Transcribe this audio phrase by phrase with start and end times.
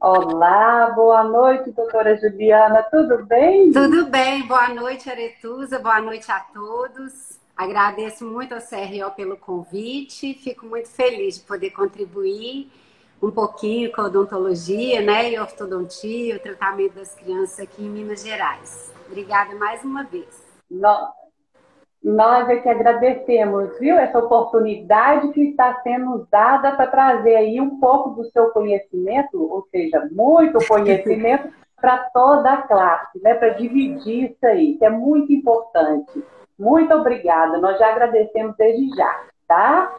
[0.00, 3.72] Olá, boa noite, doutora Juliana, tudo bem?
[3.72, 7.38] Tudo bem, boa noite, Aretusa, boa noite a todos.
[7.56, 12.70] Agradeço muito ao CRO pelo convite, fico muito feliz de poder contribuir
[13.22, 18.22] um pouquinho com a odontologia, né, e ortodontia, o tratamento das crianças aqui em Minas
[18.22, 18.92] Gerais.
[19.06, 20.44] Obrigada mais uma vez.
[20.70, 21.08] Nós,
[22.02, 27.80] nós é que agradecemos, viu, essa oportunidade que está sendo dada para trazer aí um
[27.80, 31.48] pouco do seu conhecimento, ou seja, muito conhecimento
[31.80, 36.24] para toda a classe, né, para dividir isso aí, que é muito importante.
[36.58, 39.94] Muito obrigada, nós já agradecemos desde já, tá?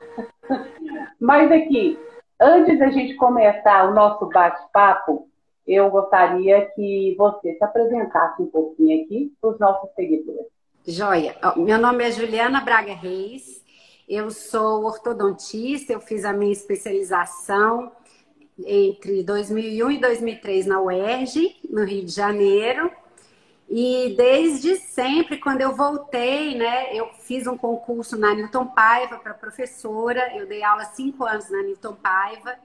[1.20, 2.00] Mas aqui,
[2.40, 5.28] Antes da gente começar o nosso bate-papo,
[5.66, 10.46] eu gostaria que você se apresentasse um pouquinho aqui para os nossos seguidores.
[10.90, 11.36] Joia.
[11.58, 13.62] Meu nome é Juliana Braga Reis,
[14.08, 17.92] eu sou ortodontista, eu fiz a minha especialização
[18.66, 22.90] entre 2001 e 2003 na UERJ, no Rio de Janeiro.
[23.70, 29.34] E desde sempre, quando eu voltei, né, eu fiz um concurso na Newton Paiva para
[29.34, 30.38] professora.
[30.38, 32.56] Eu dei aula cinco anos na Newton Paiva.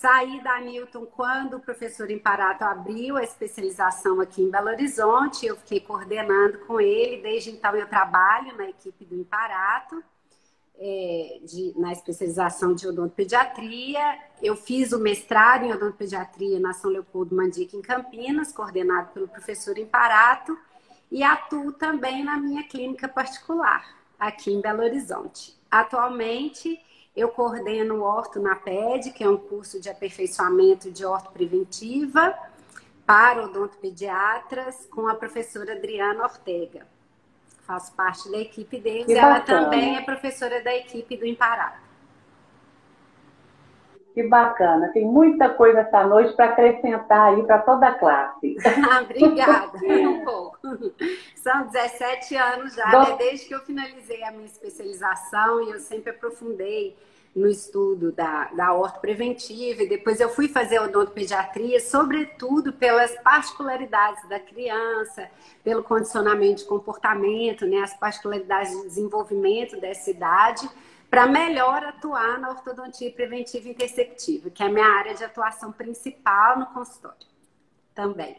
[0.00, 5.44] Saí da Newton quando o professor Imparato abriu a especialização aqui em Belo Horizonte.
[5.44, 7.20] Eu fiquei coordenando com ele.
[7.20, 10.00] Desde então, eu trabalho na equipe do Imparato
[10.78, 14.20] é, de, na especialização de odontopediatria.
[14.40, 19.76] Eu fiz o mestrado em odontopediatria na São Leopoldo Mandica, em Campinas, coordenado pelo professor
[19.76, 20.56] Imparato,
[21.10, 23.84] e atuo também na minha clínica particular,
[24.16, 25.58] aqui em Belo Horizonte.
[25.68, 26.80] Atualmente,
[27.18, 32.34] eu coordeno o Orto na PED, que é um curso de aperfeiçoamento de orto preventiva
[33.04, 36.86] para odontopediatras, com a professora Adriana Ortega
[37.68, 39.10] faço parte da equipe deles.
[39.10, 41.87] Ela também é professora da equipe do Imparado.
[44.18, 44.88] Que bacana.
[44.88, 48.56] Tem muita coisa essa noite para acrescentar aí para toda a classe.
[49.04, 49.78] Obrigada.
[49.78, 50.58] um pouco.
[51.36, 53.16] São 17 anos já, né?
[53.16, 56.96] desde que eu finalizei a minha especialização e eu sempre aprofundei
[57.32, 64.40] no estudo da, da ortopreventiva e depois eu fui fazer odontopediatria, sobretudo pelas particularidades da
[64.40, 65.30] criança,
[65.62, 70.68] pelo condicionamento de comportamento, né, as particularidades de desenvolvimento dessa idade,
[71.10, 76.58] para melhor atuar na ortodontia preventiva interceptiva, que é a minha área de atuação principal
[76.58, 77.26] no consultório
[77.94, 78.36] também.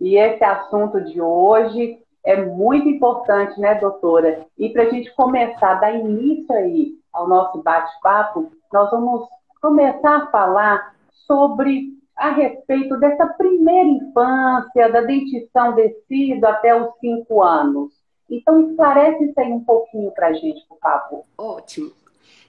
[0.00, 4.46] E esse assunto de hoje é muito importante, né, doutora?
[4.58, 9.28] E para a gente começar, dar início aí ao nosso bate-papo, nós vamos
[9.60, 10.94] começar a falar
[11.26, 17.92] sobre a respeito dessa primeira infância, da dentição decídua até os cinco anos.
[18.30, 21.24] Então, esclarece isso aí um pouquinho para a gente, por favor.
[21.36, 21.92] Ótimo.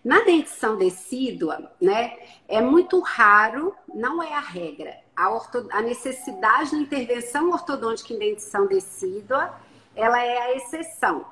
[0.03, 6.71] Na dentição decídua, né, é muito raro, não é a regra, a, orto, a necessidade
[6.71, 9.53] de intervenção ortodôntica em dentição decídua,
[9.95, 11.25] ela é a exceção.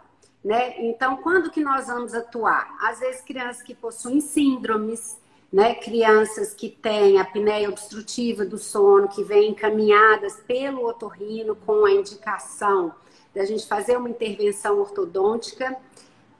[0.43, 0.75] Né?
[0.79, 2.77] Então, quando que nós vamos atuar?
[2.81, 5.19] Às vezes, crianças que possuem síndromes,
[5.51, 5.73] né?
[5.73, 12.93] crianças que têm apneia obstrutiva do sono, que vêm encaminhadas pelo otorrino com a indicação
[13.33, 15.77] da gente fazer uma intervenção ortodôntica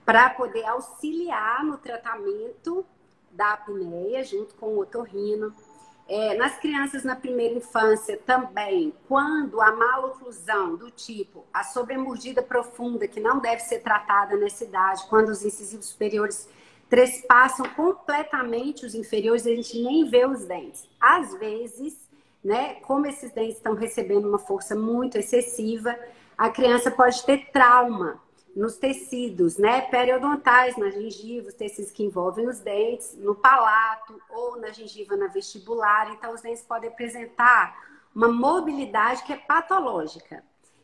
[0.06, 2.86] para poder auxiliar no tratamento
[3.32, 5.54] da apneia junto com o otorrino.
[6.08, 13.08] É, nas crianças na primeira infância também, quando a maloclusão do tipo a sobremordida profunda,
[13.08, 16.50] que não deve ser tratada nessa idade, quando os incisivos superiores
[16.90, 20.90] trespassam completamente os inferiores, a gente nem vê os dentes.
[21.00, 22.10] Às vezes,
[22.44, 25.96] né, como esses dentes estão recebendo uma força muito excessiva,
[26.40, 28.18] a criança pode ter trauma
[28.56, 34.58] nos tecidos, né, periodontais, na gengiva, os tecidos que envolvem os dentes, no palato ou
[34.58, 36.10] na gengiva na vestibular.
[36.14, 37.78] Então, os dentes podem apresentar
[38.16, 40.42] uma mobilidade que é patológica.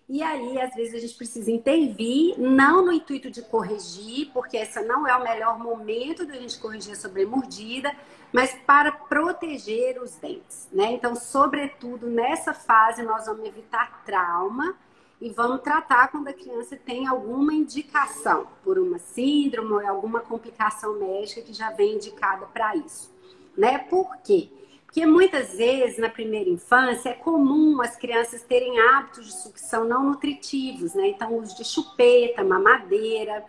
[0.09, 4.81] E aí, às vezes, a gente precisa intervir, não no intuito de corrigir, porque esse
[4.81, 7.95] não é o melhor momento da gente corrigir a sobremordida,
[8.31, 10.91] mas para proteger os dentes, né?
[10.91, 14.77] Então, sobretudo nessa fase, nós vamos evitar trauma
[15.19, 20.99] e vamos tratar quando a criança tem alguma indicação por uma síndrome ou alguma complicação
[20.99, 23.09] médica que já vem indicada para isso.
[23.57, 23.77] Né?
[23.77, 24.49] Por quê?
[24.85, 30.05] Porque muitas vezes na primeira infância é comum as crianças terem hábitos de sucção não
[30.05, 31.09] nutritivos, né?
[31.09, 33.43] Então, uso de chupeta, mamadeira.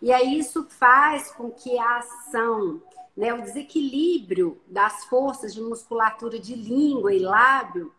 [0.00, 2.80] E aí isso faz com que a ação,
[3.16, 7.92] né, o desequilíbrio das forças de musculatura de língua e lábio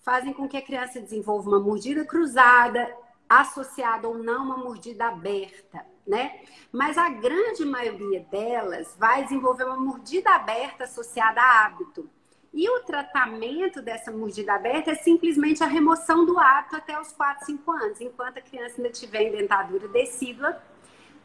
[0.00, 2.94] fazem com que a criança desenvolva uma mordida cruzada,
[3.28, 6.40] associada ou não uma mordida aberta, né?
[6.72, 12.08] Mas a grande maioria delas vai desenvolver uma mordida aberta associada a hábito.
[12.52, 17.44] E o tratamento dessa mordida aberta é simplesmente a remoção do hábito até os 4,
[17.44, 20.60] 5 anos, enquanto a criança ainda tiver em dentadura decídua,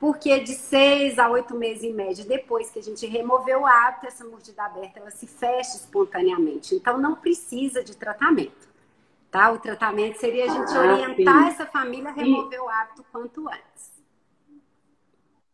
[0.04, 4.06] porque de 6 a 8 meses em média, depois que a gente removeu o hábito,
[4.06, 6.76] essa mordida aberta ela se fecha espontaneamente.
[6.76, 8.68] Então não precisa de tratamento.
[9.32, 9.50] Tá?
[9.54, 11.48] O tratamento seria a gente ah, orientar sim.
[11.48, 12.62] essa família a remover e...
[12.62, 14.04] o hábito quanto antes.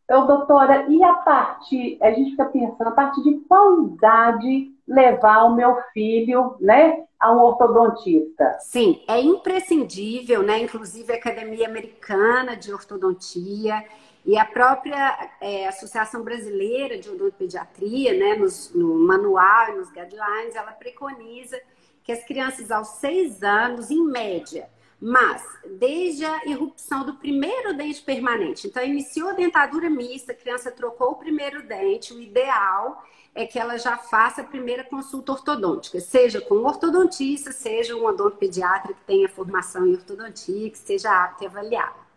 [0.10, 5.44] Eu, doutora, e a partir, a gente fica pensando, a partir de qual idade levar
[5.44, 8.58] o meu filho, né, a um ortodontista?
[8.62, 10.64] Sim, é imprescindível, né?
[10.64, 13.86] Inclusive a Academia Americana de Ortodontia
[14.30, 20.54] e a própria é, Associação Brasileira de Odontopediatria, né, nos, no manual e nos guidelines,
[20.54, 21.60] ela preconiza
[22.04, 24.70] que as crianças aos seis anos, em média,
[25.02, 25.44] mas,
[25.80, 31.14] desde a irrupção do primeiro dente permanente, então iniciou a dentadura mista, a criança trocou
[31.14, 33.04] o primeiro dente, o ideal
[33.34, 38.06] é que ela já faça a primeira consulta ortodôntica, seja com um ortodontista, seja um
[38.06, 42.09] odontopediatra que tenha formação em ortodontia, que seja apto e avaliado.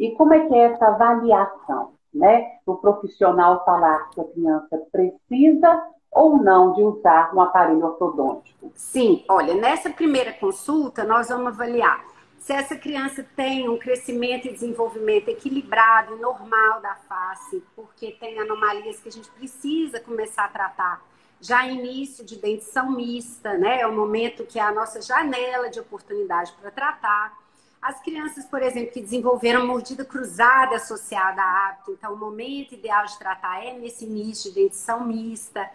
[0.00, 2.58] E como é que é essa avaliação, né?
[2.64, 8.72] O profissional falar que a criança precisa ou não de usar um aparelho ortodôntico?
[8.74, 12.02] Sim, olha, nessa primeira consulta nós vamos avaliar
[12.38, 18.38] se essa criança tem um crescimento e desenvolvimento equilibrado e normal da face, porque tem
[18.38, 21.02] anomalias que a gente precisa começar a tratar
[21.38, 23.80] já início de dentição mista, né?
[23.80, 27.38] É o momento que é a nossa janela de oportunidade para tratar.
[27.80, 33.06] As crianças, por exemplo, que desenvolveram mordida cruzada associada a hábito, então o momento ideal
[33.06, 35.68] de tratar é nesse início de dentição mista.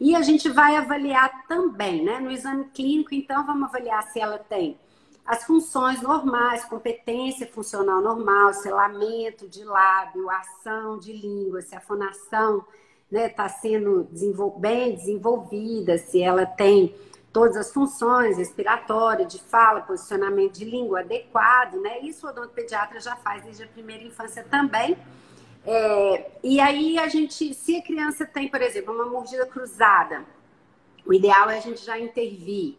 [0.00, 2.20] E a gente vai avaliar também, né?
[2.20, 4.78] No exame clínico, então, vamos avaliar se ela tem
[5.28, 12.58] as funções normais, competência funcional normal, selamento de lábio, ação de língua, se a fonação
[12.58, 12.66] está
[13.10, 16.94] né, tá sendo desenvol bem desenvolvida, se ela tem
[17.32, 22.00] todas as funções respiratórias, de fala, posicionamento de língua adequado, né?
[22.00, 24.96] Isso o odontopediatra já faz desde a primeira infância também.
[25.64, 30.24] É, e aí a gente, se a criança tem, por exemplo, uma mordida cruzada,
[31.04, 32.76] o ideal é a gente já intervir.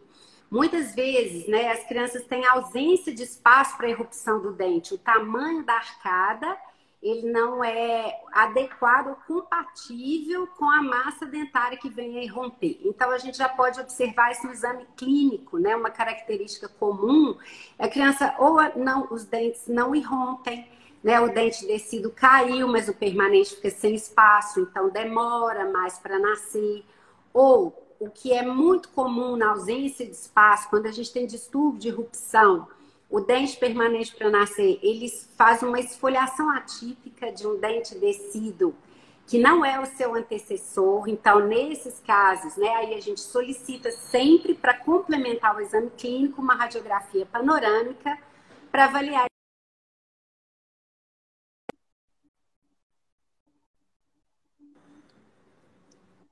[0.49, 4.95] Muitas vezes, né, as crianças têm ausência de espaço para erupção do dente.
[4.95, 6.57] O tamanho da arcada,
[7.01, 12.77] ele não é adequado ou compatível com a massa dentária que vem a irromper.
[12.83, 15.75] Então, a gente já pode observar isso no exame clínico, né?
[15.75, 17.37] Uma característica comum
[17.77, 20.67] é a criança ou não, os dentes não irrompem,
[21.01, 21.21] né?
[21.21, 26.83] O dente descido caiu, mas o permanente fica sem espaço, então demora mais para nascer.
[27.33, 31.79] Ou o que é muito comum na ausência de espaço, quando a gente tem distúrbio
[31.79, 32.67] de erupção,
[33.09, 38.75] o dente permanente para nascer, eles fazem uma esfoliação atípica de um dente descido,
[39.25, 41.09] que não é o seu antecessor.
[41.09, 46.55] Então, nesses casos, né, aí a gente solicita sempre para complementar o exame clínico uma
[46.55, 48.17] radiografia panorâmica
[48.71, 49.25] para avaliar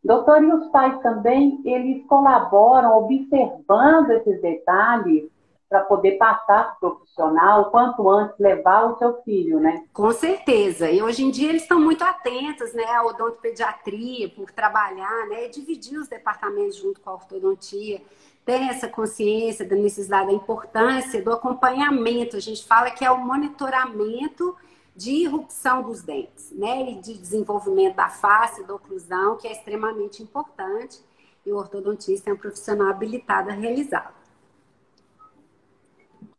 [0.04, 5.30] Doutor, e os pais também, eles colaboram observando esses detalhes
[5.70, 9.86] para poder passar para o profissional, quanto antes levar o seu filho, né?
[9.94, 10.90] Com certeza.
[10.90, 16.00] E hoje em dia eles estão muito atentos, né, à odontopediatria, por trabalhar, né, dividir
[16.00, 18.02] os departamentos junto com a ortodontia.
[18.46, 22.38] Tem essa consciência da necessidade, da importância do acompanhamento.
[22.38, 24.56] A gente fala que é o monitoramento
[24.96, 26.92] de irrupção dos dentes, né?
[26.92, 31.02] E de desenvolvimento da face, da oclusão, que é extremamente importante.
[31.46, 34.16] E o ortodontista é um profissional habilitado a realizá-lo.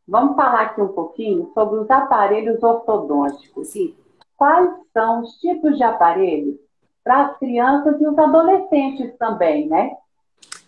[0.08, 3.68] Vamos falar aqui um pouquinho sobre os aparelhos ortodônticos.
[3.68, 3.94] Sim.
[4.36, 6.56] Quais são os tipos de aparelhos
[7.04, 9.94] para as crianças e os adolescentes também, né?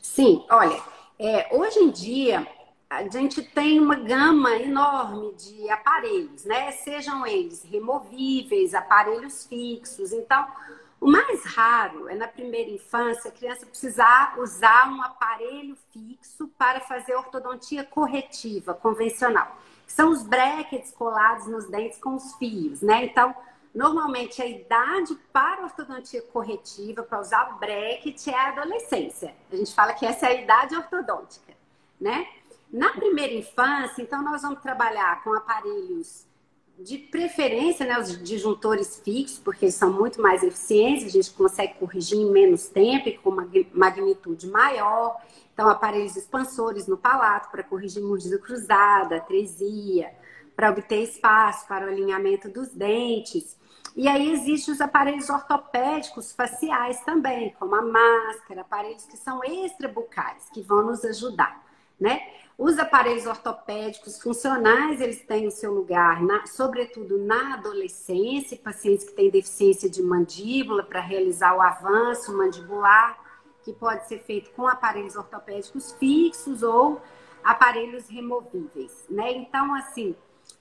[0.03, 0.77] Sim, olha,
[1.19, 2.47] é, hoje em dia
[2.91, 6.73] a gente tem uma gama enorme de aparelhos, né?
[6.73, 10.13] Sejam eles removíveis, aparelhos fixos.
[10.13, 10.45] Então,
[11.01, 16.81] o mais raro é na primeira infância a criança precisar usar um aparelho fixo para
[16.81, 19.57] fazer ortodontia corretiva, convencional.
[19.87, 23.07] São os brackets colados nos dentes com os fios, né?
[23.07, 23.35] Então,
[23.75, 29.35] normalmente a idade para ortodontia corretiva, para usar o bracket, é a adolescência.
[29.51, 31.55] A gente fala que essa é a idade ortodôntica,
[31.99, 32.29] né?
[32.71, 36.27] Na primeira infância, então, nós vamos trabalhar com aparelhos
[36.83, 41.75] de preferência, né, os disjuntores fixos, porque eles são muito mais eficientes, a gente consegue
[41.75, 45.17] corrigir em menos tempo e com uma magnitude maior.
[45.53, 50.11] Então, aparelhos expansores no palato para corrigir mordida cruzada, atresia,
[50.57, 53.59] para obter espaço para o alinhamento dos dentes.
[53.95, 60.49] E aí existem os aparelhos ortopédicos faciais também, como a máscara, aparelhos que são extrabucais,
[60.53, 61.63] que vão nos ajudar,
[61.99, 62.21] né?
[62.61, 69.15] Os aparelhos ortopédicos funcionais, eles têm o seu lugar, na, sobretudo na adolescência, pacientes que
[69.15, 73.19] têm deficiência de mandíbula para realizar o avanço mandibular,
[73.65, 77.01] que pode ser feito com aparelhos ortopédicos fixos ou
[77.43, 79.33] aparelhos removíveis, né?
[79.33, 80.15] Então, assim,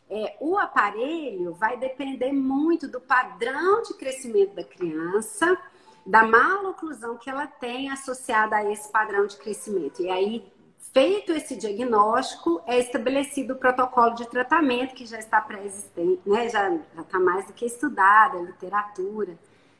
[0.09, 5.57] é, o aparelho vai depender muito do padrão de crescimento da criança,
[6.05, 10.01] da maloclusão que ela tem associada a esse padrão de crescimento.
[10.01, 10.58] E aí,
[10.93, 16.49] feito esse diagnóstico, é estabelecido o protocolo de tratamento que já está pré-existente, né?
[16.49, 19.37] Já está mais do que estudada, literatura,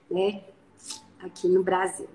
[0.10, 0.42] né?
[1.24, 2.08] Aqui no Brasil.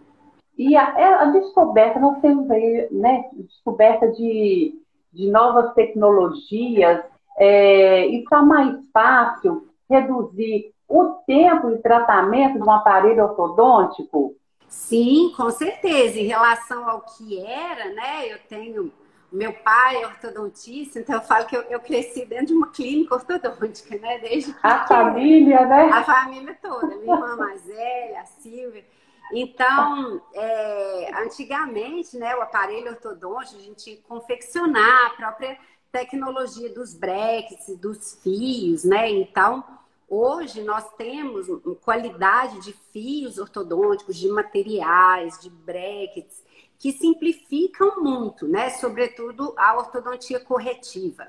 [0.56, 3.24] E a, é, a descoberta, nós temos aí, né?
[3.32, 4.80] Descoberta de,
[5.12, 7.04] de novas tecnologias
[7.36, 14.36] é, está mais fácil reduzir o tempo de tratamento de um aparelho ortodôntico?
[14.68, 16.18] Sim, com certeza.
[16.18, 18.32] Em relação ao que era, né?
[18.32, 18.92] Eu tenho.
[19.32, 23.16] Meu pai é ortodontista, então eu falo que eu, eu cresci dentro de uma clínica
[23.16, 24.18] ortodôntica, né?
[24.20, 25.90] Desde que a família, né?
[25.90, 28.84] A família toda, minha irmã mais velha, a Silvia.
[29.32, 35.58] Então, é, antigamente, né, o aparelho ortodôntico, a gente tinha que confeccionar a própria
[35.90, 39.10] tecnologia dos brackets, dos fios, né?
[39.10, 39.64] Então,
[40.08, 41.46] hoje nós temos
[41.82, 46.42] qualidade de fios ortodônticos, de materiais, de brackets,
[46.78, 48.70] que simplificam muito, né?
[48.70, 51.28] Sobretudo a ortodontia corretiva.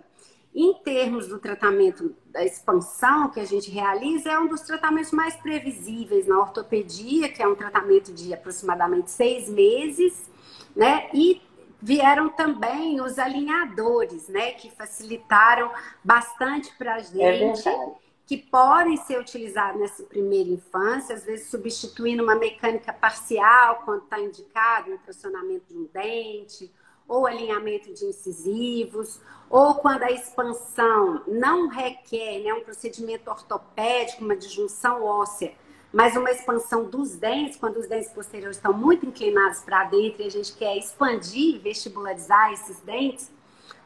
[0.53, 5.35] Em termos do tratamento da expansão que a gente realiza, é um dos tratamentos mais
[5.35, 10.29] previsíveis na ortopedia, que é um tratamento de aproximadamente seis meses,
[10.73, 11.09] né?
[11.13, 11.41] E
[11.81, 15.71] vieram também os alinhadores, né, que facilitaram
[16.03, 17.93] bastante para a é gente, é
[18.25, 24.19] que podem ser utilizados nessa primeira infância, às vezes substituindo uma mecânica parcial quando está
[24.19, 26.71] indicado um fracionamento de um dente,
[27.07, 34.35] ou alinhamento de incisivos, ou quando a expansão não requer né, um procedimento ortopédico, uma
[34.35, 35.53] disjunção óssea,
[35.93, 40.25] mas uma expansão dos dentes, quando os dentes posteriores estão muito inclinados para dentro e
[40.25, 43.31] a gente quer expandir, vestibularizar esses dentes,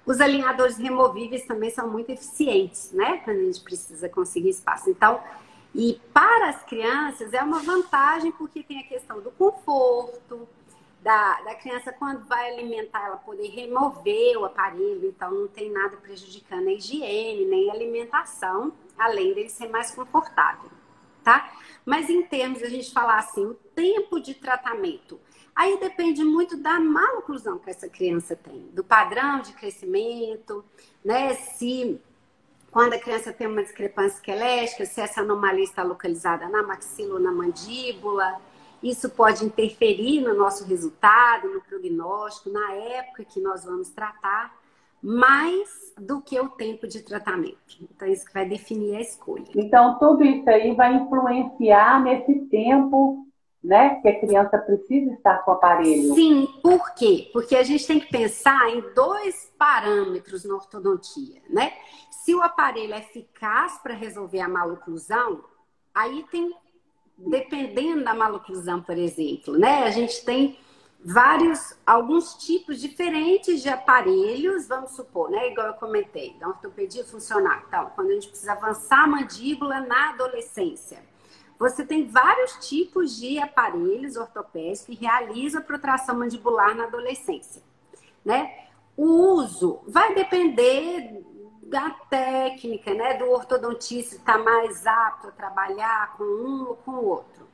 [0.09, 3.17] os alinhadores removíveis também são muito eficientes, né?
[3.19, 4.89] Quando a gente precisa conseguir espaço.
[4.89, 5.21] Então,
[5.73, 10.49] e para as crianças é uma vantagem porque tem a questão do conforto,
[10.99, 15.95] da, da criança quando vai alimentar, ela poder remover o aparelho, então não tem nada
[15.97, 20.71] prejudicando a higiene, nem a alimentação, além dele ser mais confortável,
[21.23, 21.53] tá?
[21.85, 25.19] Mas em termos, a gente falar assim, o tempo de tratamento,
[25.59, 30.63] aí depende muito da maloclusão que essa criança tem, do padrão de crescimento,
[31.03, 31.33] né?
[31.33, 31.99] Se
[32.71, 37.19] quando a criança tem uma discrepância esquelética, se essa anomalia está localizada na maxila ou
[37.19, 38.39] na mandíbula,
[38.81, 44.57] isso pode interferir no nosso resultado, no prognóstico, na época que nós vamos tratar
[45.03, 47.57] mais do que o tempo de tratamento.
[47.81, 49.43] Então, isso que vai definir a escolha.
[49.55, 53.28] Então, tudo isso aí vai influenciar nesse tempo
[53.63, 56.15] né, que a criança precisa estar com o aparelho.
[56.15, 57.29] Sim, por quê?
[57.33, 61.73] Porque a gente tem que pensar em dois parâmetros na ortodontia, né?
[62.09, 65.43] Se o aparelho é eficaz para resolver a maloclusão,
[65.93, 66.55] aí tem,
[67.17, 69.83] dependendo da maloclusão, por exemplo, né?
[69.83, 70.57] A gente tem
[71.03, 75.51] vários, alguns tipos diferentes de aparelhos, vamos supor, né?
[75.51, 77.61] Igual eu comentei, da ortopedia funcional.
[77.67, 81.08] Então, quando a gente precisa avançar a mandíbula na adolescência.
[81.59, 87.61] Você tem vários tipos de aparelhos ortopédicos que realizam a protração mandibular na adolescência,
[88.23, 88.67] né?
[88.95, 91.21] O uso vai depender
[91.63, 93.15] da técnica, né?
[93.15, 97.47] Do ortodontista estar mais apto a trabalhar com um ou com o outro.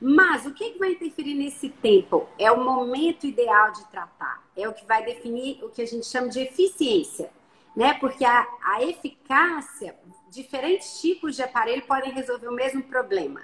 [0.00, 2.26] Mas o que vai interferir nesse tempo?
[2.38, 4.42] É o momento ideal de tratar.
[4.56, 7.30] É o que vai definir o que a gente chama de eficiência.
[7.76, 7.94] Né?
[7.94, 9.94] Porque a, a eficácia,
[10.30, 13.42] diferentes tipos de aparelho podem resolver o mesmo problema.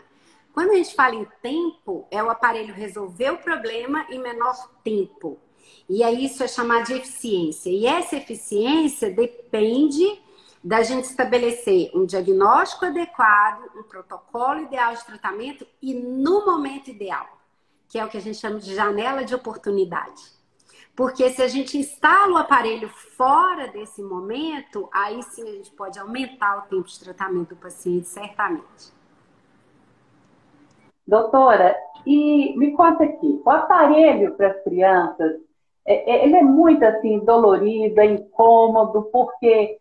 [0.52, 5.38] Quando a gente fala em tempo, é o aparelho resolver o problema em menor tempo.
[5.88, 7.68] E aí isso é chamado de eficiência.
[7.68, 10.22] E essa eficiência depende
[10.64, 17.38] da gente estabelecer um diagnóstico adequado, um protocolo ideal de tratamento e no momento ideal,
[17.88, 20.35] que é o que a gente chama de janela de oportunidade.
[20.96, 25.98] Porque se a gente instala o aparelho fora desse momento, aí sim a gente pode
[25.98, 28.96] aumentar o tempo de tratamento do paciente, certamente.
[31.06, 31.76] Doutora,
[32.06, 35.36] e me conta aqui, o aparelho para as crianças,
[35.86, 39.78] é, é, ele é muito assim dolorido, é incômodo, porque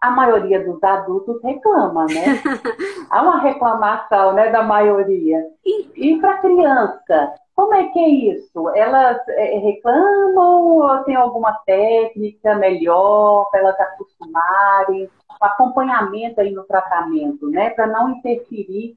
[0.00, 2.40] a maioria dos adultos reclama, né?
[3.10, 5.44] Há uma reclamação, né, da maioria.
[5.64, 8.68] E, e para criança, como é que é isso?
[8.68, 15.10] Elas é, reclamam ou tem alguma técnica melhor para elas acostumarem?
[15.40, 17.70] Acompanhamento aí no tratamento, né?
[17.70, 18.96] Para não interferir,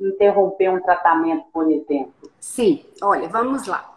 [0.00, 2.28] interromper um tratamento, por exemplo.
[2.40, 3.88] Sim, olha, vamos lá.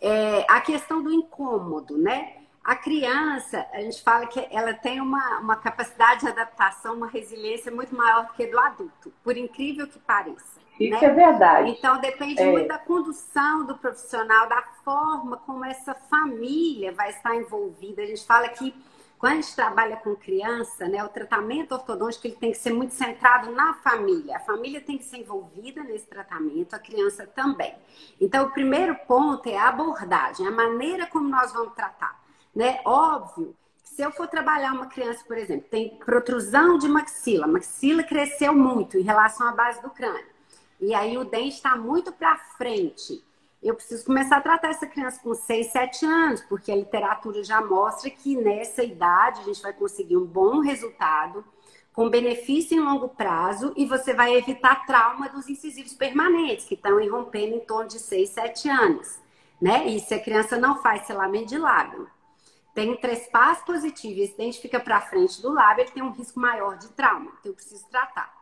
[0.00, 2.32] É, a questão do incômodo, né?
[2.64, 7.70] A criança, a gente fala que ela tem uma, uma capacidade de adaptação, uma resiliência
[7.70, 10.66] muito maior do que do adulto, por incrível que pareça.
[10.78, 11.04] Isso né?
[11.04, 11.70] é verdade.
[11.70, 12.50] Então depende é.
[12.50, 18.02] muito da condução do profissional, da forma como essa família vai estar envolvida.
[18.02, 18.74] A gente fala que
[19.18, 22.94] quando a gente trabalha com criança, né, o tratamento ortodôntico ele tem que ser muito
[22.94, 24.36] centrado na família.
[24.36, 27.74] A família tem que ser envolvida nesse tratamento, a criança também.
[28.20, 32.16] Então, o primeiro ponto é a abordagem, a maneira como nós vamos tratar
[32.58, 32.80] né?
[32.84, 33.54] Óbvio,
[33.84, 38.52] se eu for trabalhar uma criança, por exemplo, tem protrusão de maxila, a maxila cresceu
[38.52, 40.26] muito em relação à base do crânio,
[40.80, 43.24] e aí o dente está muito para frente.
[43.62, 47.60] Eu preciso começar a tratar essa criança com 6, 7 anos, porque a literatura já
[47.60, 51.44] mostra que nessa idade a gente vai conseguir um bom resultado,
[51.92, 57.00] com benefício em longo prazo, e você vai evitar trauma dos incisivos permanentes, que estão
[57.00, 59.18] irrompendo em torno de 6, 7 anos.
[59.60, 59.88] Né?
[59.88, 62.08] E se a criança não faz selamento de lábio
[62.78, 66.12] tem um trespasse positivo e esse dente fica para frente do lábio, ele tem um
[66.12, 68.32] risco maior de trauma, então eu preciso tratar.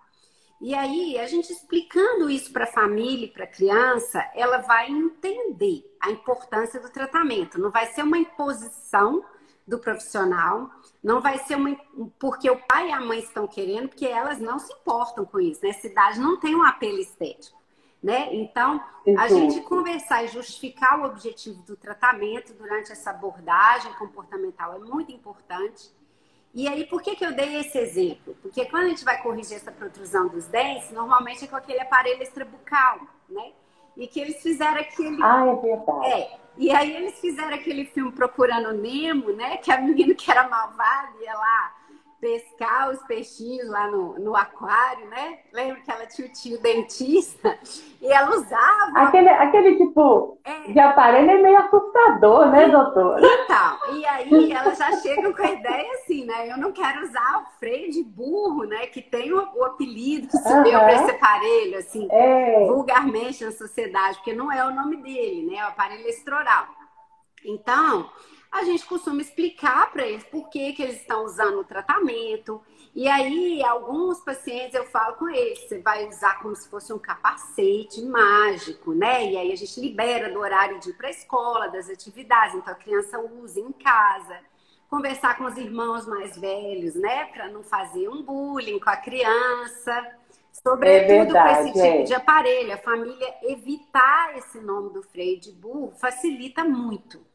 [0.61, 4.91] E aí, a gente explicando isso para a família e para a criança, ela vai
[4.91, 7.61] entender a importância do tratamento.
[7.61, 9.25] Não vai ser uma imposição
[9.67, 10.71] do profissional,
[11.03, 11.77] não vai ser uma
[12.19, 15.61] porque o pai e a mãe estão querendo, porque elas não se importam com isso.
[15.63, 15.73] Né?
[15.85, 17.57] idade não tem um apelo estético
[18.07, 18.33] né?
[18.33, 18.81] Então,
[19.19, 25.11] a gente conversar e justificar o objetivo do tratamento durante essa abordagem comportamental é muito
[25.11, 25.91] importante.
[26.57, 28.35] E aí, por que, que eu dei esse exemplo?
[28.41, 32.23] Porque quando a gente vai corrigir essa protrusão dos dentes, normalmente é com aquele aparelho
[32.23, 33.53] extrabucal, né?
[33.95, 35.23] E que eles fizeram aquele.
[35.23, 36.07] Ah, é verdade.
[36.07, 36.41] É.
[36.57, 39.59] E aí eles fizeram aquele filme Procurando Nemo, né?
[39.59, 41.77] Que a menina que era malvada ia lá
[42.20, 45.38] pescar os peixinhos lá no, no aquário, né?
[45.52, 47.59] Lembra que ela tinha o tio dentista
[48.00, 48.92] e ela usava.
[48.96, 50.72] Aquele, aquele tipo é.
[50.72, 53.20] de aparelho é meio assustador, né, doutora?
[53.24, 56.50] Então, e aí ela já chega com a ideia assim, né?
[56.50, 58.87] Eu não quero usar o freio de burro, né?
[58.87, 60.62] Que tem o, o apelido que se uhum.
[60.62, 62.66] deu para esse aparelho, assim, é.
[62.66, 65.59] vulgarmente na sociedade, porque não é o nome dele, né?
[65.59, 66.66] É o aparelho estroral.
[67.44, 68.11] Então,
[68.50, 72.62] a gente costuma explicar para eles por que, que eles estão usando o tratamento.
[72.94, 76.98] E aí, alguns pacientes eu falo com eles, você vai usar como se fosse um
[76.98, 79.30] capacete mágico, né?
[79.30, 82.72] E aí a gente libera do horário de ir para a escola, das atividades, então
[82.72, 84.38] a criança usa em casa.
[84.88, 87.26] Conversar com os irmãos mais velhos, né?
[87.26, 90.16] Para não fazer um bullying com a criança.
[90.52, 92.02] Sobretudo é com esse tipo é.
[92.04, 92.72] de aparelho.
[92.72, 97.26] A família evitar esse nome do freio de burro facilita muito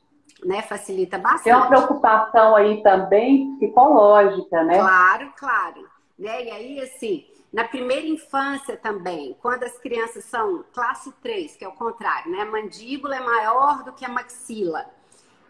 [0.44, 0.62] né?
[0.62, 1.44] Facilita bastante.
[1.44, 4.80] Tem uma preocupação aí também psicológica, né?
[4.80, 5.90] Claro, claro.
[6.18, 6.46] Né?
[6.46, 11.68] E aí, assim, na primeira infância também, quando as crianças são classe 3, que é
[11.68, 12.42] o contrário, né?
[12.42, 14.86] A mandíbula é maior do que a maxila.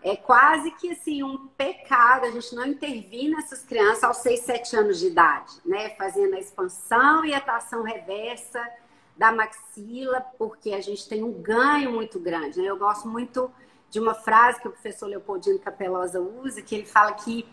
[0.03, 4.75] É quase que assim um pecado a gente não intervir nessas crianças aos 6, 7
[4.75, 5.89] anos de idade, né?
[5.91, 8.67] Fazendo a expansão e a tração reversa
[9.15, 12.59] da maxila, porque a gente tem um ganho muito grande.
[12.59, 12.65] Né?
[12.65, 13.51] Eu gosto muito
[13.91, 17.45] de uma frase que o professor Leopoldino Capelosa usa, que ele fala que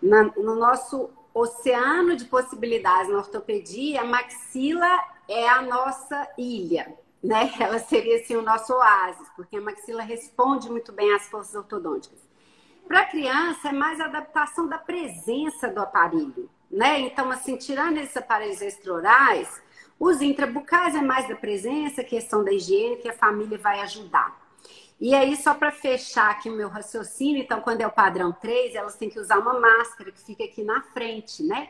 [0.00, 7.52] na, no nosso oceano de possibilidades na ortopedia, a maxila é a nossa ilha, né?
[7.58, 12.20] Ela seria assim o nosso oásis, porque a maxila responde muito bem às forças ortodônticas.
[12.86, 17.00] Para a criança é mais a adaptação da presença do aparelho, né?
[17.00, 19.62] Então, assim, tirando esses aparelhos extraorais,
[19.98, 24.45] os intrabucais é mais da presença, questão da higiene, que a família vai ajudar.
[24.98, 28.74] E aí, só para fechar aqui o meu raciocínio, então, quando é o padrão 3,
[28.74, 31.68] elas têm que usar uma máscara que fica aqui na frente, né?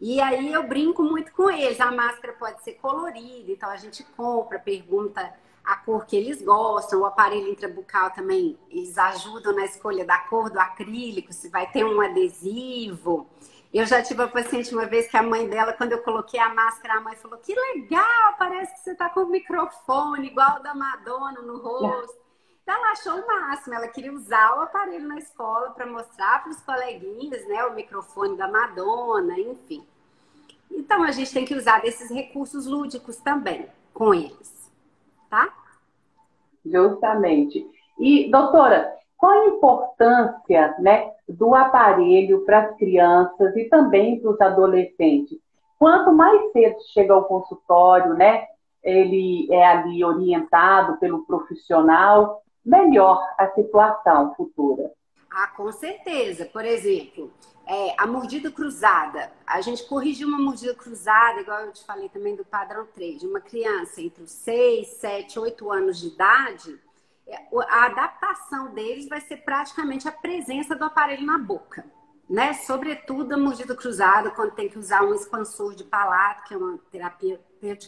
[0.00, 1.80] E aí eu brinco muito com eles.
[1.80, 5.32] A máscara pode ser colorida, então a gente compra, pergunta
[5.64, 7.00] a cor que eles gostam.
[7.00, 11.84] O aparelho intrabucal também, eles ajudam na escolha da cor do acrílico, se vai ter
[11.84, 13.28] um adesivo.
[13.72, 16.48] Eu já tive uma paciente uma vez que a mãe dela, quando eu coloquei a
[16.54, 20.62] máscara, a mãe falou: Que legal, parece que você tá com o microfone igual o
[20.62, 22.27] da Madonna no rosto.
[22.68, 26.52] Então, ela achou o máximo, ela queria usar o aparelho na escola para mostrar para
[26.52, 29.82] os coleguinhas, né, o microfone da Madonna, enfim.
[30.70, 34.70] Então, a gente tem que usar desses recursos lúdicos também com eles,
[35.30, 35.48] tá?
[36.62, 37.66] Justamente.
[37.98, 44.40] E, doutora, qual a importância né, do aparelho para as crianças e também para os
[44.42, 45.38] adolescentes?
[45.78, 48.46] Quanto mais cedo chega ao consultório, né,
[48.84, 54.92] ele é ali orientado pelo profissional, melhor a situação futura.
[55.30, 56.44] Ah, com certeza.
[56.44, 57.32] Por exemplo,
[57.66, 59.32] é, a mordida cruzada.
[59.46, 63.26] A gente corrigiu uma mordida cruzada, igual eu te falei também do padrão 3, de
[63.26, 66.78] uma criança entre os 6, 7, 8 anos de idade.
[67.26, 67.36] É,
[67.68, 71.84] a adaptação deles vai ser praticamente a presença do aparelho na boca.
[72.28, 72.52] Né?
[72.52, 76.78] Sobretudo a mordida cruzada, quando tem que usar um expansor de palato, que é uma
[76.90, 77.40] terapia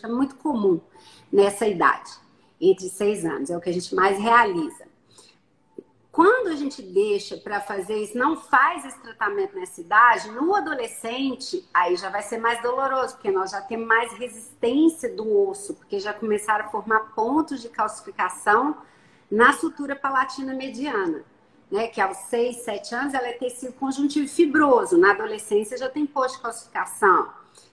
[0.08, 0.80] muito comum
[1.30, 2.10] nessa idade,
[2.60, 4.90] entre 6 anos, é o que a gente mais realiza.
[6.12, 11.66] Quando a gente deixa para fazer isso, não faz esse tratamento nessa idade, no adolescente,
[11.72, 16.00] aí já vai ser mais doloroso, porque nós já temos mais resistência do osso, porque
[16.00, 18.76] já começaram a formar pontos de calcificação
[19.30, 21.24] na sutura palatina mediana,
[21.70, 21.86] né?
[21.86, 26.36] Que aos 6, 7 anos ela é tecido conjuntivo fibroso, na adolescência já tem posto
[26.36, 27.30] de calcificação.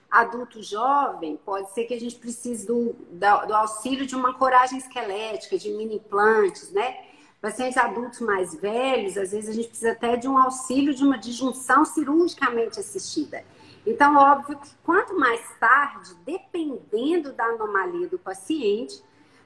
[0.09, 5.57] Adulto jovem, pode ser que a gente precise do, do, auxílio de uma coragem esquelética,
[5.57, 6.97] de mini implantes, né?
[7.41, 11.17] Pacientes adultos mais velhos, às vezes a gente precisa até de um auxílio de uma
[11.17, 13.43] disjunção cirurgicamente assistida.
[13.85, 19.01] Então, óbvio que quanto mais tarde, dependendo da anomalia do paciente,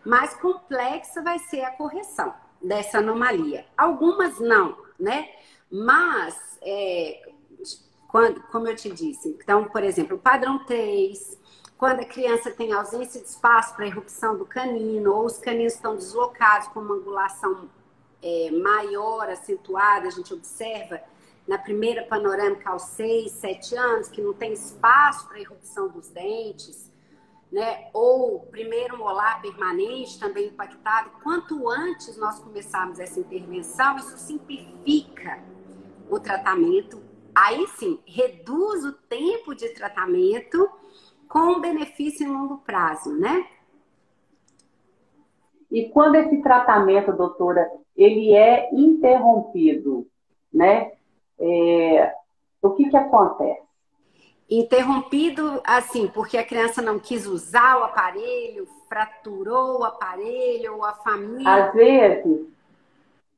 [0.06, 3.66] mais complexa vai ser a correção dessa anomalia.
[3.78, 5.30] Algumas não, né?
[5.72, 7.31] Mas, é,
[8.12, 11.40] quando, como eu te disse, então, por exemplo, padrão 3,
[11.78, 15.96] quando a criança tem ausência de espaço para erupção do canino, ou os caninos estão
[15.96, 17.70] deslocados com uma angulação
[18.22, 21.02] é, maior, acentuada, a gente observa
[21.48, 26.92] na primeira panorâmica aos 6, 7 anos, que não tem espaço para erupção dos dentes,
[27.52, 27.90] né?
[27.94, 31.10] ou primeiro molar permanente também impactado.
[31.24, 35.42] Quanto antes nós começarmos essa intervenção, isso simplifica
[36.10, 37.02] o tratamento.
[37.36, 40.70] Aí sim, reduz o tempo de tratamento
[41.28, 43.48] com benefício em longo prazo, né?
[45.72, 50.06] E quando esse tratamento, doutora, ele é interrompido,
[50.54, 50.92] né?
[51.40, 52.14] É,
[52.62, 53.62] o que que acontece?
[54.50, 60.92] Interrompido, assim, porque a criança não quis usar o aparelho, fraturou o aparelho, ou a
[60.96, 61.68] família...
[61.68, 62.48] Às vezes,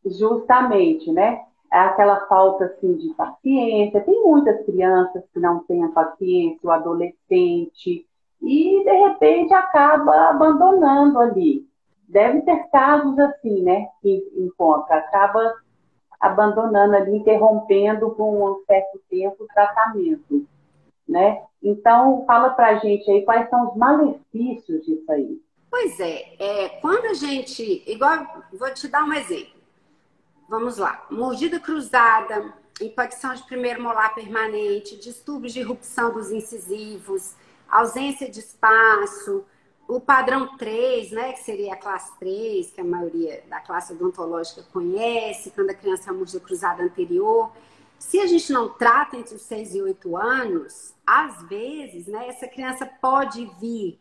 [0.03, 1.45] justamente, né?
[1.73, 4.01] É aquela falta, assim, de paciência.
[4.01, 8.05] Tem muitas crianças que não têm a paciência, o adolescente,
[8.41, 11.65] e, de repente, acaba abandonando ali
[12.13, 15.55] deve ter casos assim, né, que encontra, acaba
[16.19, 20.45] abandonando ali, interrompendo por um certo tempo o tratamento,
[21.07, 21.43] né?
[21.61, 25.41] Então, fala pra gente aí quais são os malefícios disso aí.
[25.69, 29.52] Pois é, é quando a gente, igual, vou te dar um exemplo.
[30.47, 37.33] Vamos lá, mordida cruzada, infecção de primeiro molar permanente, distúrbios de erupção dos incisivos,
[37.69, 39.45] ausência de espaço,
[39.87, 44.63] o padrão 3, né, que seria a classe 3, que a maioria da classe odontológica
[44.71, 47.51] conhece, quando a criança é musgo cruzada anterior.
[47.99, 52.47] Se a gente não trata entre os 6 e 8 anos, às vezes, né, essa
[52.47, 53.99] criança pode vir,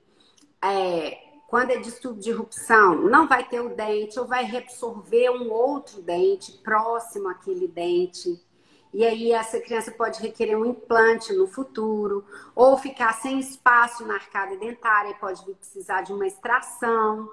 [0.62, 5.52] é, quando é distúrbio de erupção, não vai ter o dente, ou vai reabsorver um
[5.52, 8.42] outro dente próximo àquele dente.
[8.90, 14.14] E aí essa criança pode requerer um implante no futuro, ou ficar sem espaço na
[14.14, 17.28] arcada dentária e pode precisar de uma extração,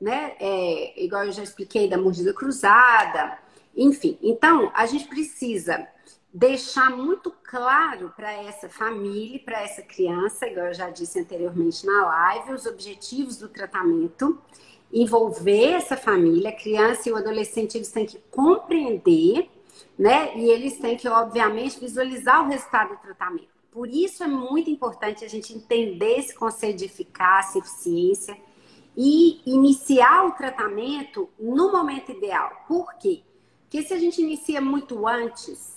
[0.00, 0.36] né?
[0.38, 3.36] É, igual eu já expliquei da mordida cruzada.
[3.76, 5.88] Enfim, então a gente precisa
[6.38, 12.06] deixar muito claro para essa família, para essa criança, igual eu já disse anteriormente na
[12.06, 14.38] live, os objetivos do tratamento,
[14.92, 19.48] envolver essa família, a criança e o adolescente, eles têm que compreender
[19.98, 20.36] né?
[20.36, 23.48] E eles têm que, obviamente, visualizar o resultado do tratamento.
[23.70, 28.36] Por isso é muito importante a gente entender esse conceito de eficácia, eficiência
[28.96, 32.64] e iniciar o tratamento no momento ideal.
[32.66, 33.22] Por quê?
[33.62, 35.75] Porque se a gente inicia muito antes,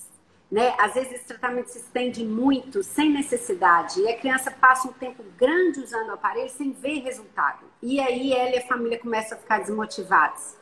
[0.52, 0.74] né?
[0.80, 5.24] Às vezes esse tratamento se estende muito, sem necessidade, e a criança passa um tempo
[5.38, 7.66] grande usando o aparelho sem ver resultado.
[7.82, 10.58] E aí ela e a família começam a ficar desmotivados.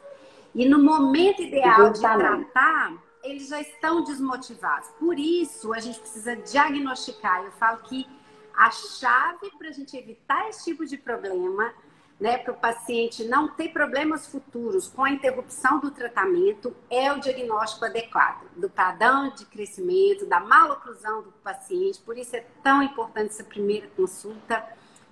[0.54, 4.90] E no momento ideal de tratar, eles já estão desmotivados.
[5.00, 7.44] Por isso, a gente precisa diagnosticar.
[7.44, 8.08] Eu falo que
[8.56, 11.74] a chave para a gente evitar esse tipo de problema,
[12.20, 17.20] né, para o paciente não ter problemas futuros com a interrupção do tratamento, é o
[17.20, 22.00] diagnóstico adequado do padrão de crescimento, da maloclusão do paciente.
[22.00, 24.64] Por isso é tão importante essa primeira consulta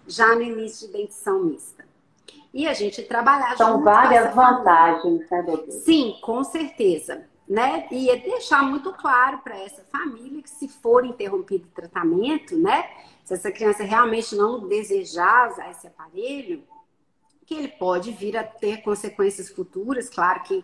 [0.08, 1.86] já no início de dentição mista.
[2.54, 5.72] E a gente trabalhar São várias vantagens, né, doutora?
[5.72, 7.28] Sim, com certeza.
[7.48, 7.88] Né?
[7.92, 12.90] E é deixar muito claro para essa família que se for interrompido o tratamento, né?
[13.24, 16.64] Se essa criança realmente não desejar usar esse aparelho,
[17.46, 20.64] que ele pode vir a ter consequências futuras, claro que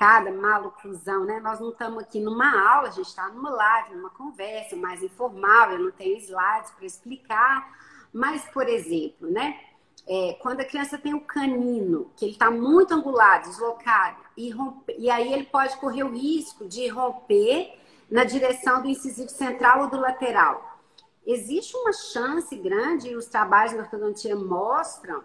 [0.00, 1.40] cada maloclusão, né?
[1.40, 5.72] Nós não estamos aqui numa aula, a gente está numa live, numa conversa mais informal,
[5.72, 7.78] eu não tenho slides para explicar,
[8.10, 9.60] mas, por exemplo, né?
[10.08, 14.96] É, quando a criança tem o canino, que ele está muito angulado, deslocado, e, romper,
[14.98, 17.78] e aí ele pode correr o risco de romper
[18.10, 20.78] na direção do incisivo central ou do lateral.
[21.26, 25.22] Existe uma chance grande, e os trabalhos da ortodontia mostram,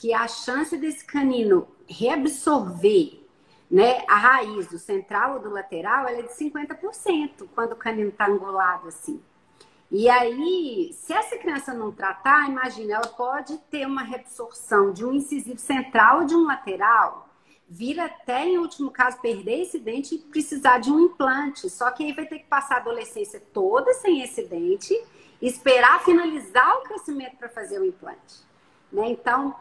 [0.00, 3.20] que a chance desse canino reabsorver
[3.70, 8.26] né, a raiz do central ou do lateral é de 50% quando o canino está
[8.26, 9.22] angulado assim.
[9.90, 15.12] E aí, se essa criança não tratar, imagina, ela pode ter uma reabsorção de um
[15.12, 17.28] incisivo central ou de um lateral,
[17.68, 21.68] vir até, em último caso, perder esse dente e precisar de um implante.
[21.68, 24.98] Só que aí vai ter que passar a adolescência toda sem esse dente,
[25.42, 28.48] esperar finalizar o crescimento para fazer o implante.
[28.90, 29.10] Né?
[29.10, 29.54] Então,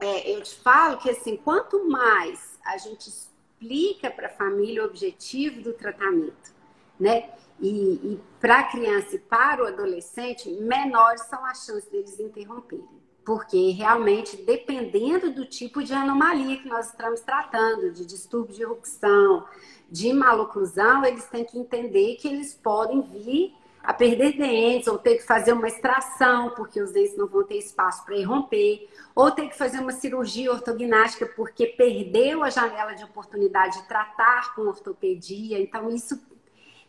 [0.00, 4.86] é, eu te falo que assim, quanto mais a gente explica para a família o
[4.86, 6.54] objetivo do tratamento,
[6.98, 7.30] né?
[7.60, 12.88] E, e para a criança e para o adolescente, menores são as chances deles interromperem.
[13.24, 19.46] Porque realmente, dependendo do tipo de anomalia que nós estamos tratando, de distúrbio de erupção,
[19.90, 23.54] de maloclusão, eles têm que entender que eles podem vir
[23.84, 27.58] a perder dentes, ou ter que fazer uma extração, porque os dentes não vão ter
[27.58, 33.04] espaço para irromper, ou ter que fazer uma cirurgia ortognática, porque perdeu a janela de
[33.04, 35.60] oportunidade de tratar com ortopedia.
[35.60, 36.18] Então, isso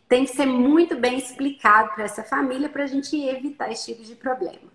[0.08, 4.02] tem que ser muito bem explicado para essa família para a gente evitar esse tipo
[4.02, 4.72] de problema.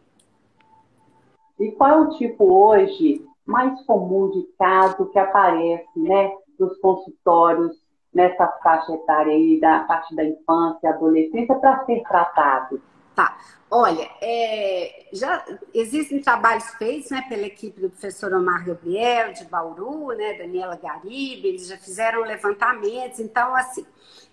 [1.59, 7.80] E qual é o tipo hoje mais comum de caso que aparece, né, nos consultórios
[8.13, 12.81] nessa faixa etária aí, da parte da infância, adolescência, para ser tratado?
[13.15, 13.37] Tá.
[13.69, 20.09] Olha, é, já existem trabalhos feitos né, pela equipe do professor Omar Gabriel, de Bauru,
[20.09, 23.19] né, Daniela Garibe, eles já fizeram levantamentos.
[23.19, 23.85] Então, assim,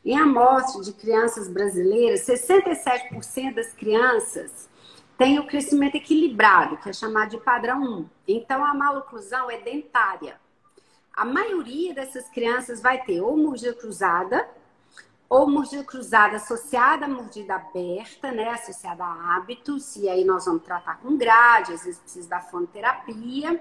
[0.04, 4.68] em amostra de crianças brasileiras, 67% das crianças
[5.16, 8.08] têm o crescimento equilibrado, que é chamado de padrão 1.
[8.26, 10.36] Então, a maloclusão é dentária
[11.18, 14.48] a maioria dessas crianças vai ter ou mordida cruzada,
[15.28, 20.62] ou mordida cruzada associada à mordida aberta, né, associada a hábitos, e aí nós vamos
[20.62, 23.61] tratar com grade, às vezes precisa da fonoterapia.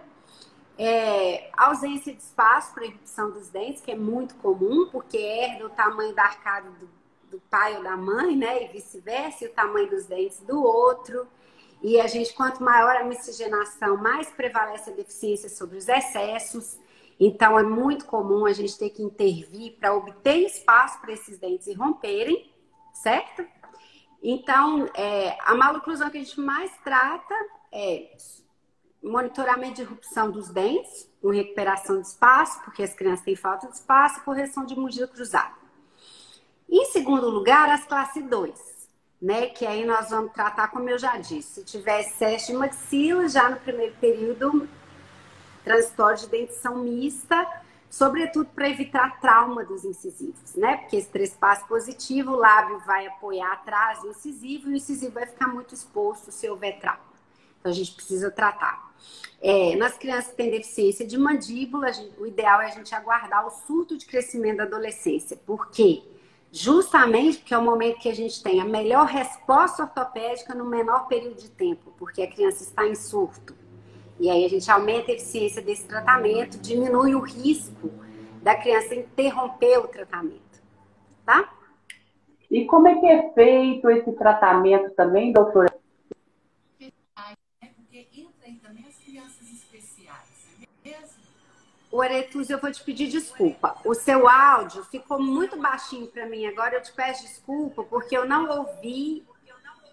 [0.77, 5.69] É, ausência de espaço para erupção dos dentes, que é muito comum, porque herda o
[5.71, 6.87] tamanho da arcada do,
[7.31, 11.27] do pai ou da mãe, né, e vice-versa, e o tamanho dos dentes do outro.
[11.81, 16.77] E a gente, quanto maior a miscigenação, mais prevalece a deficiência sobre os excessos.
[17.19, 21.75] Então, é muito comum a gente ter que intervir para obter espaço para esses dentes
[21.75, 22.53] romperem,
[22.93, 23.45] certo?
[24.21, 27.33] Então, é, a maloclusão que a gente mais trata
[27.71, 28.15] é
[29.01, 33.75] monitoramento de erupção dos dentes, com recuperação de espaço, porque as crianças têm falta de
[33.75, 35.55] espaço, e correção de mordida cruzada.
[36.69, 38.89] Em segundo lugar, as classe 2,
[39.21, 39.47] né?
[39.47, 43.49] Que aí nós vamos tratar, como eu já disse, se tiver excesso de maxila, já
[43.49, 44.67] no primeiro período,
[45.67, 47.45] transitório de dentição mista,
[47.89, 50.77] sobretudo para evitar trauma dos incisivos, né?
[50.77, 55.25] Porque esse trespasse positivo, o lábio vai apoiar atrás do incisivo e o incisivo vai
[55.25, 57.01] ficar muito exposto se houver trauma.
[57.59, 58.87] Então a gente precisa tratar.
[59.41, 63.51] É, nas crianças que têm deficiência de mandíbula, o ideal é a gente aguardar o
[63.51, 65.37] surto de crescimento da adolescência.
[65.37, 66.01] Por quê?
[66.51, 71.07] Justamente porque é o momento que a gente tem a melhor resposta ortopédica no menor
[71.07, 73.53] período de tempo, porque a criança está em surto.
[74.19, 77.91] E aí a gente aumenta a eficiência desse tratamento, diminui o risco
[78.41, 80.61] da criança interromper o tratamento,
[81.25, 81.53] tá?
[82.49, 85.75] E como é que é feito esse tratamento também, doutora?
[91.91, 93.75] O Aretus, eu vou te pedir desculpa.
[93.83, 96.45] O seu áudio ficou muito baixinho para mim.
[96.45, 99.25] Agora eu te peço desculpa porque eu não ouvi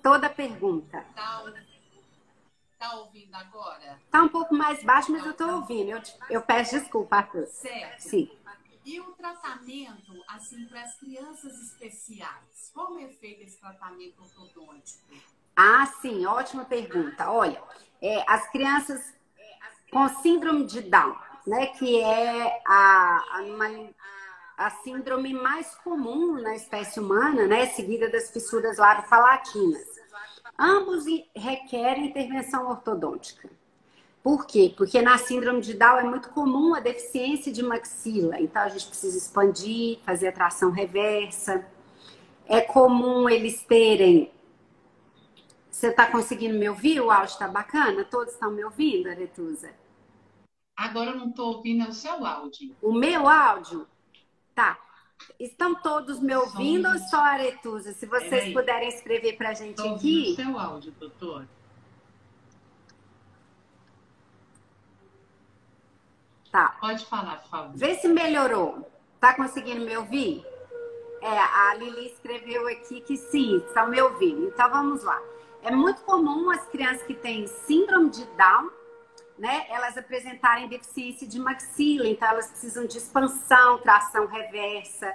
[0.02, 1.04] toda a pergunta.
[1.14, 1.42] Tá,
[2.84, 3.98] Tá ouvindo agora?
[4.10, 5.90] Tá um pouco mais baixo, mas eu tô ouvindo.
[5.90, 7.46] Eu, eu peço desculpa, Arthur.
[7.46, 8.00] Certo.
[8.00, 8.30] Sim.
[8.84, 12.70] E o tratamento, assim, para as crianças especiais?
[12.74, 15.14] Como é feito esse tratamento ortodôntico?
[15.56, 17.30] Ah, sim, ótima pergunta.
[17.30, 17.62] Olha,
[18.02, 19.14] é, as crianças
[19.90, 21.16] com síndrome de Down,
[21.46, 23.94] né, que é a, a, uma,
[24.58, 29.93] a síndrome mais comum na espécie humana, né, seguida das fissuras labiopalatinas.
[30.58, 31.04] Ambos
[31.34, 33.50] requerem intervenção ortodôntica.
[34.22, 34.72] Por quê?
[34.74, 38.40] Porque na síndrome de Down é muito comum a deficiência de maxila.
[38.40, 41.66] Então a gente precisa expandir, fazer a tração reversa.
[42.46, 44.32] É comum eles terem.
[45.70, 47.00] Você está conseguindo me ouvir?
[47.00, 48.04] O áudio está bacana?
[48.04, 49.70] Todos estão me ouvindo, Aretusa?
[50.76, 52.74] Agora eu não estou ouvindo é o seu áudio.
[52.80, 53.86] O meu áudio?
[54.54, 54.78] Tá.
[55.38, 57.92] Estão todos me ouvindo ou só Aretusa?
[57.92, 60.32] Se vocês puderem escrever para a gente Tô aqui.
[60.32, 61.46] o seu áudio, doutor.
[66.50, 66.76] Tá.
[66.80, 67.76] Pode falar, por favor.
[67.76, 68.88] Vê se melhorou.
[69.18, 70.44] Tá conseguindo me ouvir?
[71.20, 74.46] É, a Lili escreveu aqui que sim, estão me ouvindo.
[74.48, 75.20] Então vamos lá.
[75.62, 78.70] É muito comum as crianças que têm síndrome de Down,
[79.38, 85.14] né, elas apresentarem deficiência de maxila, então elas precisam de expansão, tração reversa.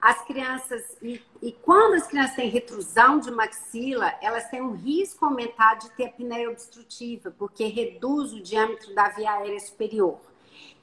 [0.00, 5.24] As crianças, e, e quando as crianças têm retrusão de maxila, elas têm um risco
[5.24, 10.18] aumentado de ter apneia obstrutiva, porque reduz o diâmetro da via aérea superior.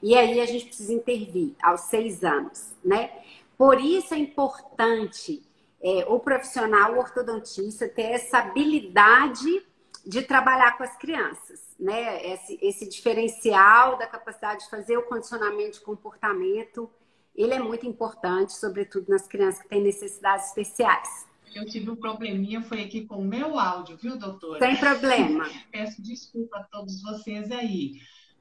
[0.00, 3.10] E aí a gente precisa intervir aos seis anos, né?
[3.56, 5.42] Por isso é importante
[5.80, 9.62] é, o profissional o ortodontista ter essa habilidade
[10.06, 12.26] de trabalhar com as crianças, né?
[12.26, 16.90] Esse, esse diferencial da capacidade de fazer o condicionamento de comportamento,
[17.34, 21.26] ele é muito importante, sobretudo nas crianças que têm necessidades especiais.
[21.54, 24.58] Eu tive um probleminha, foi aqui com o meu áudio, viu, doutora?
[24.58, 25.48] Sem problema.
[25.72, 28.00] Peço desculpa a todos vocês aí.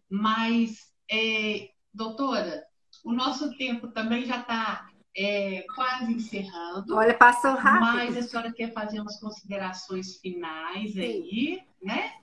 [0.10, 2.65] Mas é, doutora,
[3.04, 6.95] o nosso tempo também já está é, quase encerrando.
[6.95, 7.82] Olha, passou rápido.
[7.82, 11.00] Mas a senhora quer fazer umas considerações finais Sim.
[11.00, 12.13] aí, né?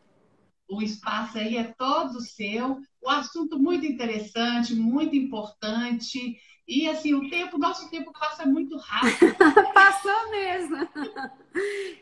[0.68, 2.80] O espaço aí é todo seu.
[3.00, 6.38] O assunto muito interessante, muito importante.
[6.66, 9.34] E assim, o tempo, nosso tempo passa muito rápido.
[9.74, 10.76] Passou mesmo.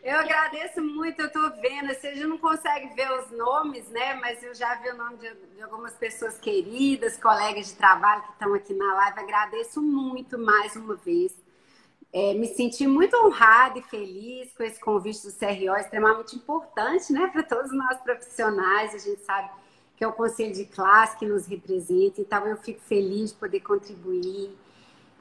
[0.03, 1.89] Eu agradeço muito, eu estou vendo.
[1.89, 4.15] Você já não consegue ver os nomes, né?
[4.15, 8.33] Mas eu já vi o nome de, de algumas pessoas queridas, colegas de trabalho que
[8.33, 9.19] estão aqui na live.
[9.19, 11.42] Agradeço muito mais uma vez.
[12.13, 17.27] É, me senti muito honrada e feliz com esse convite do CRO, extremamente importante, né,
[17.29, 18.95] para todos nós profissionais.
[18.95, 19.49] A gente sabe
[19.97, 22.21] que é o conselho de classe que nos representa.
[22.21, 24.51] Então, eu fico feliz de poder contribuir.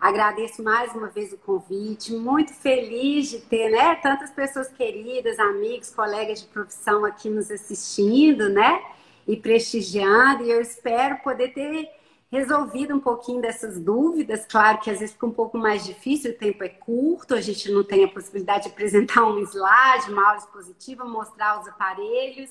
[0.01, 5.91] Agradeço mais uma vez o convite, muito feliz de ter né, tantas pessoas queridas, amigos,
[5.91, 8.83] colegas de profissão aqui nos assistindo, né?
[9.27, 11.87] E prestigiando, e eu espero poder ter
[12.31, 14.45] resolvido um pouquinho dessas dúvidas.
[14.45, 17.71] Claro que às vezes fica um pouco mais difícil, o tempo é curto, a gente
[17.71, 22.49] não tem a possibilidade de apresentar um slide, uma aula expositiva, mostrar os aparelhos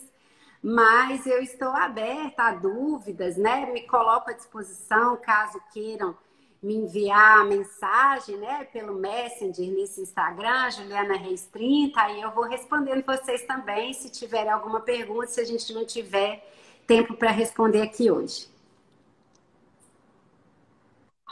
[0.63, 3.65] mas eu estou aberta a dúvidas, né?
[3.73, 6.15] Me coloco à disposição caso queiram
[6.63, 13.03] me enviar mensagem, né, pelo Messenger nesse Instagram, Juliana Reis 30, aí eu vou respondendo
[13.03, 16.47] vocês também, se tiverem alguma pergunta, se a gente não tiver
[16.87, 18.50] tempo para responder aqui hoje.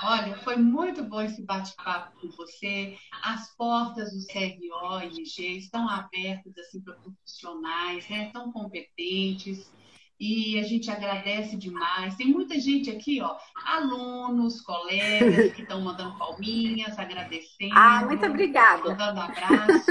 [0.03, 2.97] Olha, foi muito bom esse bate-papo com você.
[3.23, 8.31] As portas do CRO e IG estão abertas assim para profissionais, né?
[8.33, 9.73] Tão competentes.
[10.21, 12.17] E a gente agradece demais.
[12.17, 17.75] Tem muita gente aqui, ó, alunos, colegas que estão mandando palminhas, agradecendo.
[17.75, 18.91] Ah, muito obrigada.
[18.91, 19.91] Mandando abraço.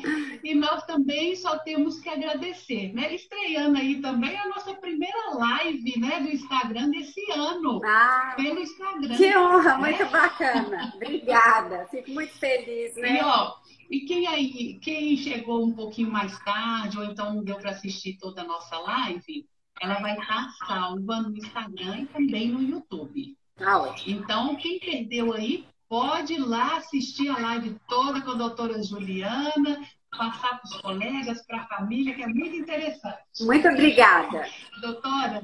[0.47, 3.13] e nós também só temos que agradecer, né?
[3.13, 7.81] Estreando aí também a nossa primeira live, né, do Instagram desse ano.
[7.85, 9.17] Ah, pelo Instagram.
[9.17, 9.91] Que honra, né?
[9.91, 10.93] muito bacana.
[10.95, 11.87] Obrigada.
[11.91, 13.19] Fico muito feliz, né?
[13.19, 13.55] E, ó,
[13.91, 18.17] e quem aí, quem chegou um pouquinho mais tarde, ou então não deu para assistir
[18.17, 19.49] toda a nossa live,
[19.83, 23.37] ela vai estar salva no Instagram e também no YouTube.
[23.59, 24.21] Ah, ótimo.
[24.21, 29.81] Então, quem perdeu aí, pode ir lá assistir a live toda com a doutora Juliana,
[30.11, 33.19] passar para os colegas, para a família, que é muito interessante.
[33.41, 34.47] Muito obrigada.
[34.81, 35.43] Doutora,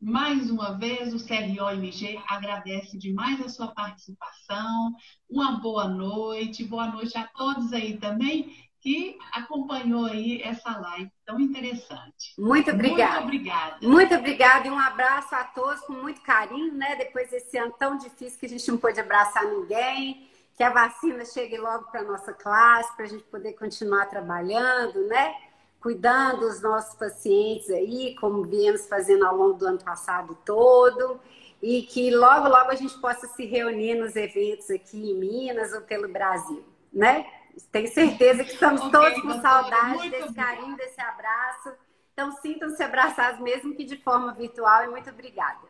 [0.00, 4.94] mais uma vez o CRO-MG agradece demais a sua participação.
[5.28, 11.40] Uma boa noite, boa noite a todos aí também que acompanhou aí essa live tão
[11.40, 12.32] interessante.
[12.38, 13.20] Muito obrigada.
[13.20, 13.76] Muito obrigada.
[13.82, 16.94] Muito obrigada e um abraço a todos com muito carinho, né?
[16.96, 20.27] Depois desse ano tão difícil que a gente não pôde abraçar ninguém,
[20.58, 25.06] que a vacina chegue logo para a nossa classe, para a gente poder continuar trabalhando,
[25.06, 25.36] né?
[25.80, 31.20] Cuidando dos nossos pacientes aí, como viemos fazendo ao longo do ano passado todo.
[31.62, 35.82] E que logo, logo a gente possa se reunir nos eventos aqui em Minas ou
[35.82, 37.24] pelo Brasil, né?
[37.70, 41.72] Tenho certeza que estamos okay, todos com saudade desse carinho, desse abraço.
[42.12, 45.67] Então, sintam-se abraçados, mesmo que de forma virtual, e muito obrigada.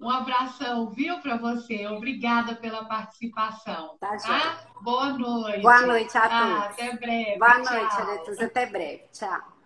[0.00, 1.86] Um abração, viu, para você.
[1.88, 3.96] Obrigada pela participação.
[3.98, 4.60] Tá, tá?
[4.80, 5.60] Boa noite.
[5.60, 6.54] Boa noite a todos.
[6.54, 7.38] Ah, até breve.
[7.38, 7.74] Boa Tchau.
[7.74, 8.38] noite, Aretus.
[8.38, 9.04] Até breve.
[9.12, 9.57] Tchau.